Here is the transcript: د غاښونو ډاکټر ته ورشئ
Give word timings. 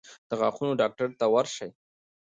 د 0.29 0.31
غاښونو 0.39 0.73
ډاکټر 0.81 1.07
ته 1.19 1.25
ورشئ 1.33 1.69